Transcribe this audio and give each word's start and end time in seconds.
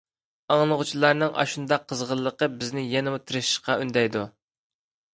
ئاڭلىغۇچىلارنىڭ 0.53 1.35
ئاشۇنداق 1.43 1.85
قىزغىنلىقى 1.93 2.51
بىزنى 2.57 2.87
يەنىمۇ 2.97 3.23
تىرىشىشقا 3.29 3.81
ئۈندەيدۇ. 3.85 4.29